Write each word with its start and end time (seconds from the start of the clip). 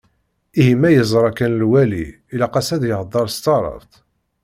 Ihi 0.59 0.73
ma 0.81 0.89
yeẓra 0.91 1.31
kan 1.37 1.53
lwali, 1.61 2.05
ilaq-as 2.33 2.69
ad 2.75 2.83
yehder 2.89 3.27
s 3.31 3.37
taɛrabt? 3.43 3.91